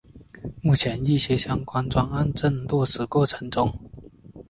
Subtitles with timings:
[0.63, 3.71] 目前一些相关专案正在落实过程中。